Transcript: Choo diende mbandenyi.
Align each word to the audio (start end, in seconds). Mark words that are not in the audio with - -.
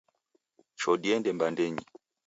Choo 0.79 0.95
diende 1.03 1.29
mbandenyi. 1.33 1.83